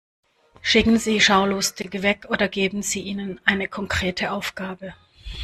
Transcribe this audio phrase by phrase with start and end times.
[0.63, 4.95] Schicken Sie Schaulustige weg oder geben Sie ihnen eine konkrete Aufgabe.